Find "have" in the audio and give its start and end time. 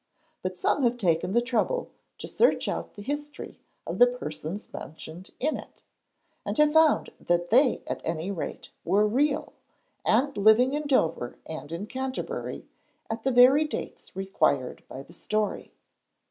0.81-0.97, 6.57-6.73